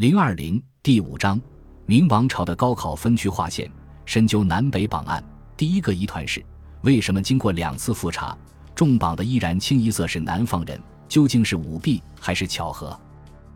[0.00, 1.38] 零二零第五章，
[1.84, 3.70] 明王朝的高考分区划线，
[4.06, 5.22] 深究南北榜案。
[5.58, 6.42] 第一个疑团是：
[6.80, 8.34] 为什么经过两次复查，
[8.74, 10.80] 中榜的依然清一色是南方人？
[11.06, 12.98] 究竟是舞弊还是巧合？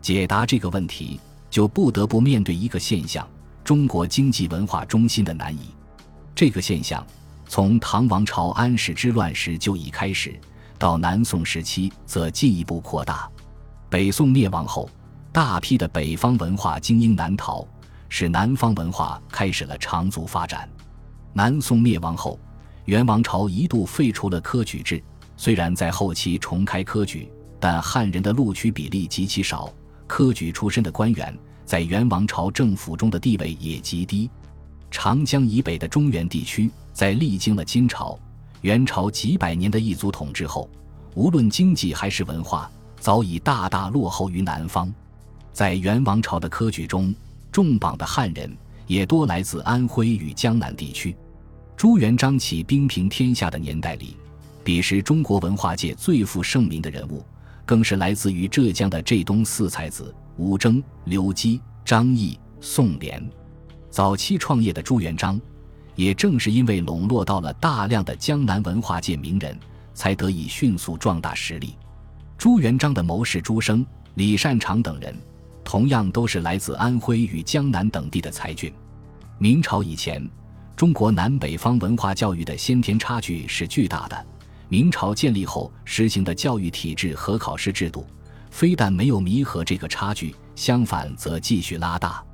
[0.00, 3.24] 解答这个问题，就不得不面对一个现象：
[3.62, 5.68] 中国经济文化中心的南移。
[6.34, 7.06] 这个现象
[7.46, 10.34] 从唐王朝安史之乱时就已开始，
[10.76, 13.30] 到南宋时期则进一步扩大。
[13.88, 14.90] 北宋灭亡后，
[15.32, 17.66] 大批的北方文化精英南逃，
[18.10, 20.68] 使南方文化开始了长足发展。
[21.32, 22.38] 南宋灭亡后，
[22.84, 25.02] 元王朝一度废除了科举制，
[25.38, 29.72] 虽然在后期重开科举，但汉人的录取比例极其少，
[30.06, 34.30] 科举出身的官员在元王朝政府中的地位也极低。
[34.90, 38.18] 长江以北的中原地区，在历经了金朝、
[38.60, 40.68] 元朝几百年的异族统治后，
[41.14, 44.92] 无论经济还是文化，早已大大落后于南方。
[45.52, 47.14] 在元王朝的科举中，
[47.50, 48.50] 重榜的汉人
[48.86, 51.14] 也多来自安徽与江南地区。
[51.76, 54.16] 朱元璋起兵平天下的年代里，
[54.64, 57.22] 彼时中国文化界最负盛名的人物，
[57.66, 63.22] 更是来自于浙江的浙东四才子吴征、刘基、张毅、宋濂。
[63.90, 65.38] 早期创业的朱元璋，
[65.96, 69.58] 也正是因为笼络到了大量的江南文化界名人，
[69.92, 71.76] 才得以迅速壮大实力。
[72.38, 75.14] 朱元璋的谋士朱升、李善长等人，
[75.64, 78.72] 同样都是来自安徽与江南等地的才俊。
[79.38, 80.26] 明朝以前，
[80.76, 84.26] 中国南北方文化教育的先天差距是巨大的。
[84.68, 88.06] 明朝建立后实行的教育体制和考试制度，
[88.50, 92.24] 非但没有弥合这个差距，相反则继续拉大。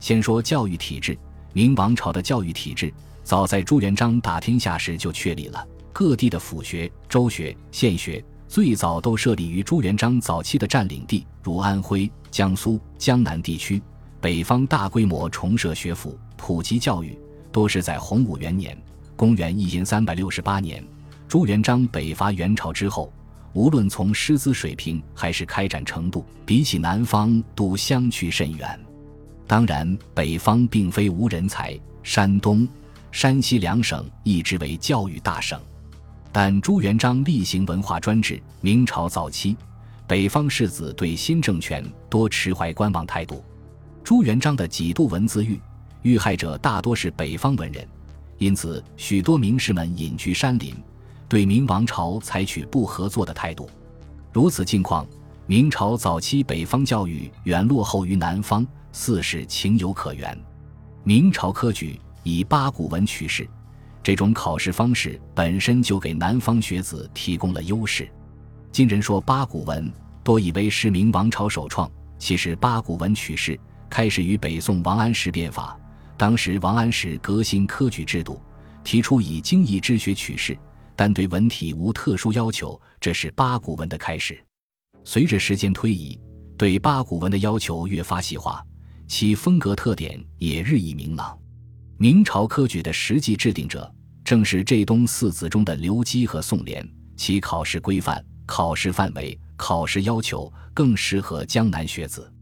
[0.00, 1.18] 先说教育体制，
[1.52, 5.66] 明王朝的教育体制早在朱元璋打天下时就确立了。
[5.92, 13.80] 各地的府学、州学、县学最早都设立于朱元璋早期的占领地，如安徽、江苏、江南地区。
[14.20, 17.16] 北方大规模重设学府、普及教育，
[17.52, 18.76] 都是在洪武元年
[19.14, 20.84] （公元一千三百六十八年），
[21.28, 23.12] 朱元璋北伐元朝之后，
[23.52, 28.80] 无论从师资水平还是开展程度，比起南方都相去甚远。
[29.46, 32.66] 当然，北方并非无人才，山东、
[33.12, 35.60] 山西两省一直为教育大省。
[36.32, 39.56] 但朱元璋厉行文化专制，明朝早期，
[40.06, 43.44] 北方士子对新政权多持怀观望态度。
[44.02, 45.58] 朱元璋的几度文字狱，
[46.02, 47.86] 遇害者大多是北方文人，
[48.38, 50.74] 因此许多名士们隐居山林，
[51.28, 53.68] 对明王朝采取不合作的态度。
[54.32, 55.06] 如此境况，
[55.46, 58.66] 明朝早期北方教育远落后于南方。
[58.96, 60.38] 似是情有可原。
[61.02, 63.44] 明朝科举以八股文取士，
[64.04, 68.08] 这种考试方式本身就给南方学子提供了优势。
[68.74, 69.88] 今人说八股文，
[70.24, 73.56] 多以为是明王朝首创，其实八股文取士
[73.88, 75.78] 开始于北宋王安石变法。
[76.16, 78.42] 当时王安石革新科举制度，
[78.82, 80.58] 提出以经义之学取士，
[80.96, 84.44] 但对文体无特殊要求，这是八股文的开始。
[85.04, 86.20] 随着时间推移，
[86.58, 88.60] 对八股文的要求越发细化。
[89.06, 91.38] 其风格特点也日益明朗。
[91.96, 93.88] 明朝科举的实际制定者
[94.24, 96.84] 正是浙东四子中的刘基和宋濂，
[97.16, 102.32] 其考试规范、考试范围、考试要求更适合江南学子。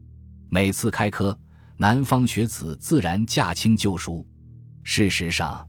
[0.49, 1.39] 每次开科，
[1.77, 4.27] 南方学子自然驾轻就熟。
[4.83, 5.67] 事实上，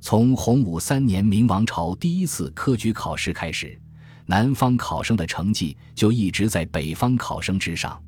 [0.00, 3.80] 从洪武三年明王朝第一次科举考试开始，
[4.26, 8.02] 南方考生的成绩就一直在北方考生之上。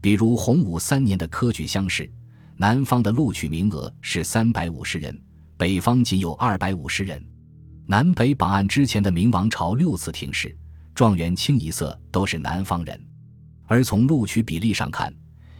[0.00, 2.10] 比如洪武三年的科举乡试，
[2.56, 5.18] 南方的录取名额是三百五十人，
[5.56, 7.24] 北方仅有二百五十人。
[7.86, 10.56] 南北榜案之前的明王朝六次廷试，
[10.94, 13.00] 状元清一色都是南方人。
[13.66, 15.12] 而从录取比例上看，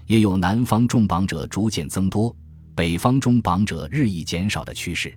[0.06, 2.34] 也有南方中榜者逐渐增多，
[2.74, 5.16] 北方中榜者日益减少的趋势。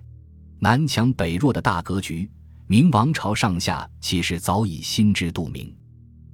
[0.58, 2.30] 南强北弱的大格局，
[2.66, 5.72] 明王朝上下其实早已心知肚明。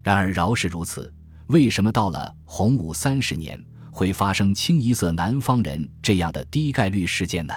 [0.03, 1.13] 然而饶是如此。
[1.49, 7.53] 为什么到了洪武三十年会发生清一色南方人这样的低概率事件呢？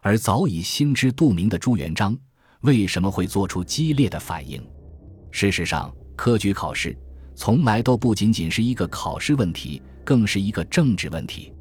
[0.00, 2.16] 而早已心知肚明的朱元璋
[2.62, 4.62] 为什么会做出激烈的反应？
[5.30, 6.96] 事实上，科举考试
[7.34, 11.52] 从来都不仅仅是一个考试问题，更是一个政治问题。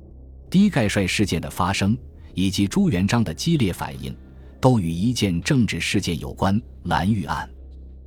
[0.50, 1.98] 低盖帅事件的发生
[2.34, 4.16] 以及朱元璋的激烈反应，
[4.60, 7.50] 都与一件政治事件有关——蓝玉案，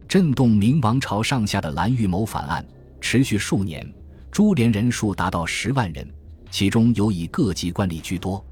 [0.08, 2.66] 震动明王朝上下的蓝玉谋反案。
[3.00, 3.86] 持续数年，
[4.30, 6.08] 株连人数达到十万人，
[6.50, 8.44] 其中有以各级官吏居多。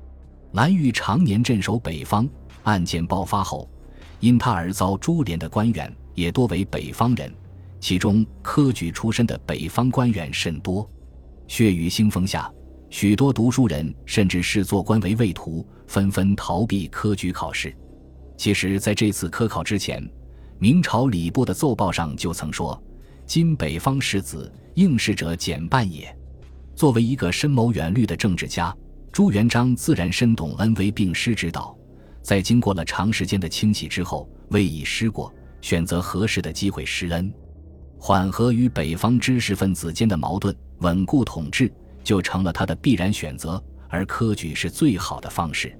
[0.53, 2.29] 蓝玉常年镇守北方，
[2.65, 3.71] 案件爆发后，
[4.19, 7.33] 因他而遭株连的官员也多为北方人，
[7.81, 10.89] 其中科举出身的北方官员甚多。
[11.47, 12.53] 血雨腥风下，
[12.91, 17.75] 许多读书人甚至视做官为畏途，纷纷逃避科举考试。
[18.37, 20.03] 其实，在这次科考之前，
[20.59, 22.81] 明朝礼部的奏报上就曾说
[23.27, 26.15] ：“今北方士子应试者减半也。”
[26.75, 28.75] 作为一个深谋远虑的政治家，
[29.13, 31.77] 朱元璋自然深懂恩威并施之道，
[32.23, 37.33] 在经过了长时间的清洗之后，未已失过，选择合适的机会施恩，
[37.99, 41.73] 缓和与北方知识分子间的矛盾，稳固统治，
[42.03, 43.63] 就成了他的必然选择。
[43.89, 45.77] 而科举是最好的方式。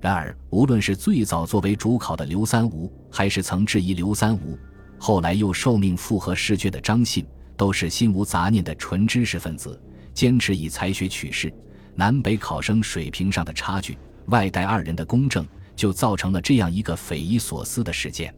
[0.00, 4.58] 然而，无论是最早作为主考的刘三吴，还是曾质疑刘三吴，
[4.98, 7.24] 后来又受命复核试卷的张信，
[7.56, 9.80] 都是心无杂念的纯知识分子，
[10.12, 11.52] 坚持以才学取士。
[11.94, 18.34] 南北考生水平上的差距，外带二人的公正，就造成了这样一个匪夷所思的事件。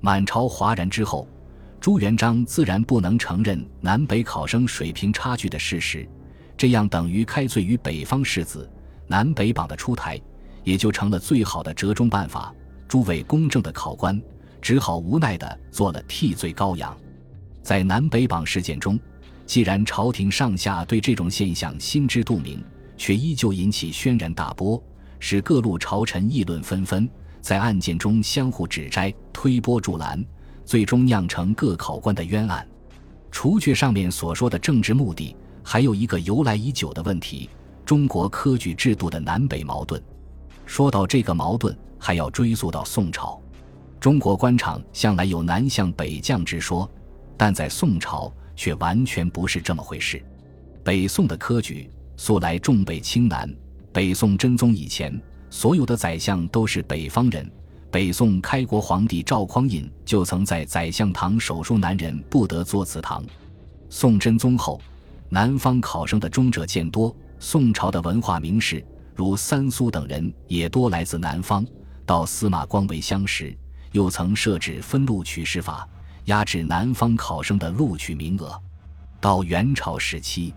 [0.00, 1.28] 满朝哗然之后，
[1.80, 6.08] 朱元璋自然不能承认南北考生水平差距的事实，
[6.56, 8.68] 这样等于开罪于北方士子。
[9.06, 10.20] 南北榜的出台。
[10.64, 12.54] 也就成了最好的折中办法。
[12.86, 14.20] 诸位公正的考官
[14.60, 16.96] 只好无奈地做了替罪羔羊。
[17.62, 18.98] 在南北榜事件中，
[19.46, 22.62] 既然朝廷上下对这种现象心知肚明，
[22.96, 24.82] 却依旧引起轩然大波，
[25.18, 27.08] 使各路朝臣议论纷纷，
[27.40, 30.24] 在案件中相互指摘、推波助澜，
[30.64, 32.66] 最终酿成各考官的冤案。
[33.30, 37.48] 除却上面所说的政治目的，还有一个由来已久的问题：
[37.84, 40.02] 中国科举制度的南北矛盾。
[40.66, 43.40] 说到这个矛盾，还要追溯到宋朝。
[43.98, 46.90] 中国官场向来有南向北降之说，
[47.36, 50.22] 但在宋朝却完全不是这么回事。
[50.82, 53.48] 北宋的科举素来重北轻南。
[53.92, 55.20] 北宋真宗以前，
[55.50, 57.50] 所有的宰相都是北方人。
[57.90, 63.24] 北宋开国皇帝赵匡胤就曾在宰相堂手书：“南人不得坐祠堂。”
[63.90, 64.80] 宋真宗后，
[65.28, 67.14] 南方考生的忠者渐多。
[67.40, 68.84] 宋朝的文化名士。
[69.16, 71.66] 如三苏等人也多来自南方，
[72.06, 73.54] 到司马光为乡时，
[73.92, 75.86] 又曾设置分录取士法，
[76.26, 78.58] 压制南方考生的录取名额。
[79.20, 80.54] 到元朝时期，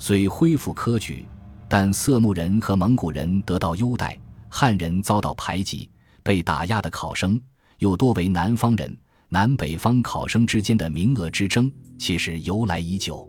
[0.00, 1.26] 虽恢复科举，
[1.68, 4.18] 但色目人和蒙古人得到优待，
[4.54, 5.88] 汉人遭到排挤、
[6.22, 7.40] 被打压的考生
[7.78, 8.94] 又多为南方人。
[9.30, 13.26] 南北方考生之间的名额之争，其实由来已久。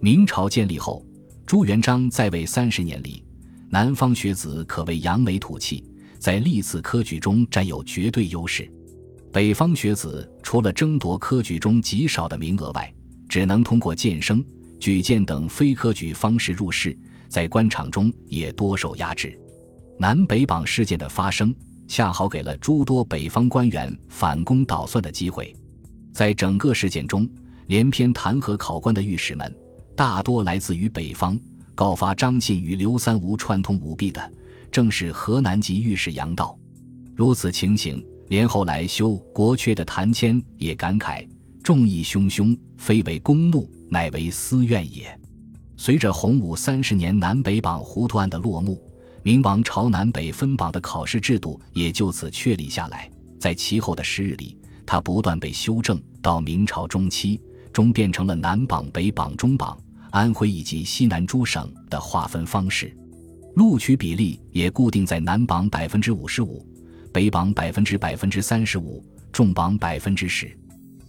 [0.00, 1.04] 明朝建立后，
[1.44, 3.22] 朱元璋在位三十年里。
[3.68, 5.84] 南方学子可谓扬眉吐气，
[6.18, 8.66] 在历次科举中占有绝对优势。
[9.30, 12.90] 北方学子除了争夺科举中极少的名额外，
[13.28, 14.42] 只能通过荐生、
[14.80, 19.38] 举荐等非科举方式入仕，在官场中也多受压制。
[19.98, 21.54] 南北榜事件的发生，
[21.86, 25.54] 恰好给了诸多北方官员反攻倒算的机会。
[26.12, 27.28] 在整个事件中，
[27.66, 29.54] 连篇弹劾考官的御史们，
[29.96, 31.38] 大多来自于北方。
[31.76, 34.32] 告发张信与刘三吴串通舞弊的，
[34.70, 36.56] 正是河南籍御史杨道。
[37.16, 41.26] 如此情形，连后来修国阙的谭谦也感慨
[41.64, 45.18] ：“众议汹汹，非为公怒，乃为私怨也。”
[45.76, 48.80] 随着洪武三十年南北榜糊涂案的落幕，
[49.24, 53.10] 明王朝南北分榜的考试制度也就此确立下来。
[53.40, 54.54] 在其后的时日里，
[54.84, 57.40] 它不断被修正，到明朝中期，
[57.72, 59.78] 终变成了南榜、北榜、中榜。
[60.10, 62.94] 安徽以及西南诸省的划分方式，
[63.56, 66.64] 录取比例也固定在南榜百分之五十五，
[67.10, 69.02] 北榜百分之百分之三十五，
[69.32, 70.56] 重榜百分之十。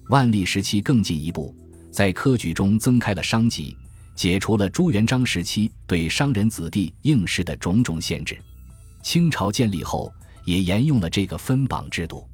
[0.07, 1.53] 万历时期更进一步，
[1.91, 3.77] 在科举中增开了商籍，
[4.15, 8.37] 解除了朱元璋时期对商人子弟应试的种种限制。
[9.03, 10.11] 清朝建立后，
[10.45, 12.27] 也沿用了这个分榜制度。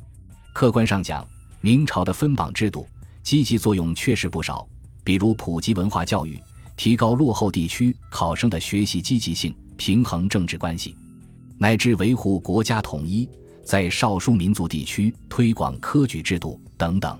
[0.53, 1.27] 客观上讲，
[1.59, 2.87] 明朝的分榜制度
[3.23, 4.67] 积极作用确实不少，
[5.03, 6.39] 比如普及文化教育。
[6.77, 10.95] 提高落后地区考生的学习积极性，平衡政治关系，
[11.59, 13.29] 乃至维护国家统一，
[13.63, 17.19] 在少数民族地区推广科举制度等等。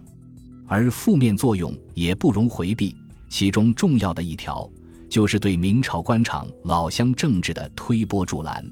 [0.65, 2.96] 而负面作用也不容回避，
[3.32, 4.70] 其中重要的一条
[5.10, 8.64] 就是对明朝官场老乡政治的推波助澜。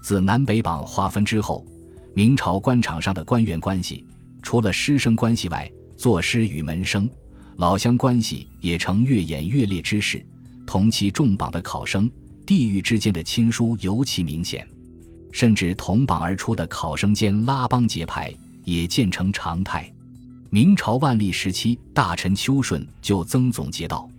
[0.00, 1.64] 自南北榜划分之后，
[2.14, 4.06] 明朝官场上的官员关系，
[4.42, 7.08] 除了师生关系外，作师与门生。
[7.56, 10.24] 老乡关系也呈越演越烈之势，
[10.66, 12.10] 同期重榜的考生，
[12.46, 14.66] 地域之间的亲疏尤其明显，
[15.30, 19.92] 甚至同榜而出的考生间拉帮结派也渐成常态。
[20.52, 24.10] 明朝万历时期，大臣邱顺就曾总结道：“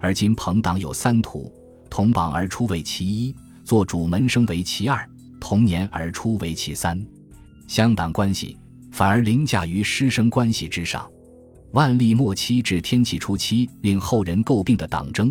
[0.00, 1.52] 而今朋党有三徒，
[1.90, 5.06] 同榜而出为其一，做主门生为其二，
[5.38, 6.98] 同年而出为其三，
[7.68, 8.56] 乡党关系
[8.90, 11.06] 反而凌驾于师生关系之上。”
[11.72, 15.30] 万历末期至天启初期，令后人诟病的党争，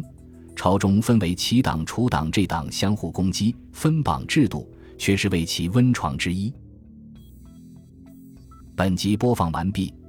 [0.56, 4.70] 朝中分为齐党、楚党这党相互攻击，分榜制度
[5.00, 6.54] 却是为其温床之一。
[8.76, 9.94] 本集播放完毕，